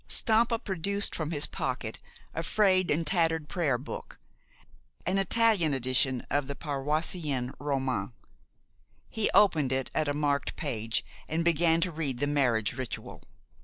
Stampa 0.07 0.57
produced 0.57 1.13
from 1.15 1.29
his 1.29 1.45
pocket 1.45 1.99
a 2.33 2.41
frayed 2.41 2.89
and 2.89 3.05
tattered 3.05 3.47
prayer 3.47 3.77
book 3.77 4.17
an 5.05 5.19
Italian 5.19 5.75
edition 5.75 6.25
of 6.31 6.47
the 6.47 6.55
Paroissien 6.55 7.53
Romain. 7.59 8.11
He 9.11 9.29
opened 9.35 9.71
it 9.71 9.91
at 9.93 10.07
a 10.07 10.15
marked 10.15 10.55
page, 10.55 11.05
and 11.29 11.45
began 11.45 11.81
to 11.81 11.91
read 11.91 12.17
the 12.17 12.25
marriage 12.25 12.73
ritual. 12.73 13.21